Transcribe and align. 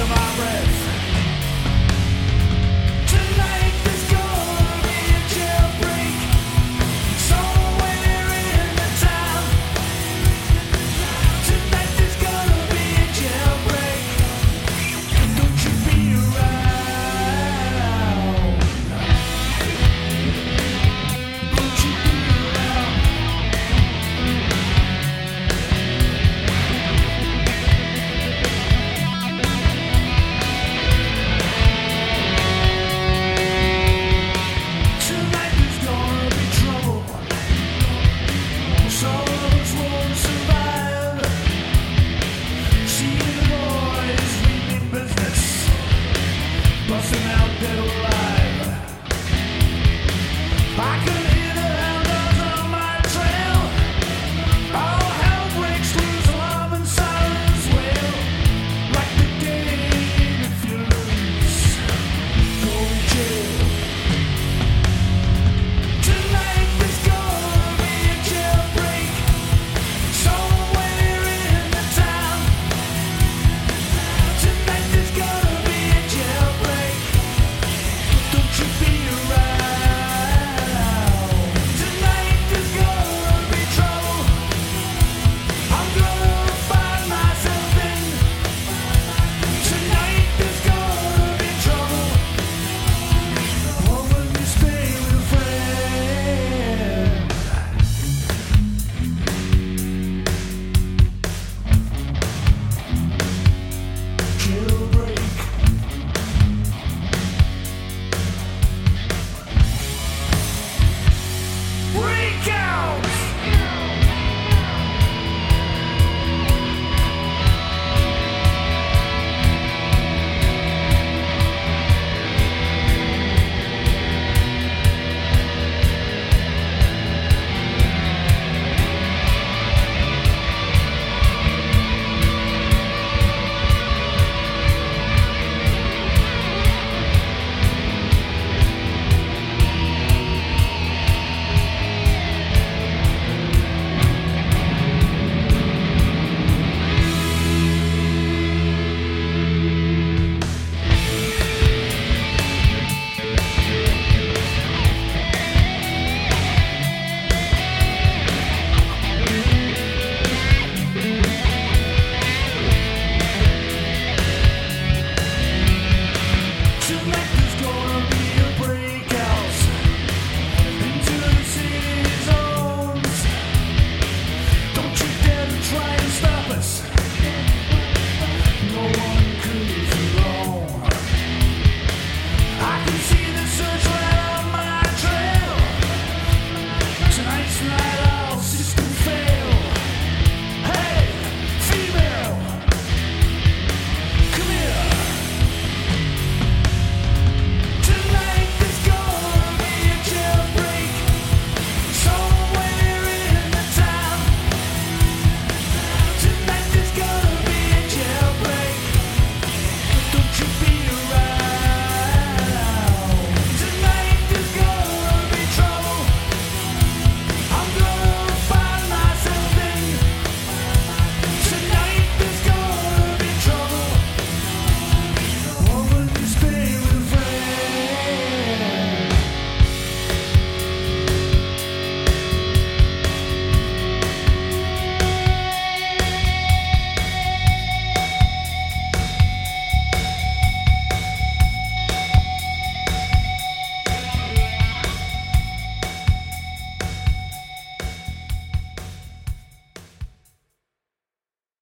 the 0.00 0.06
bread. 0.06 0.69